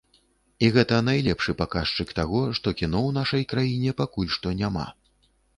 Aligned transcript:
І 0.67 0.69
гэта 0.77 0.95
найлепшы 1.09 1.55
паказчык 1.59 2.15
таго, 2.21 2.41
што 2.61 2.67
кіно 2.81 2.97
ў 3.07 3.21
нашай 3.21 3.47
краіне 3.55 3.97
пакуль 4.01 4.33
што 4.39 4.59
няма. 4.65 4.89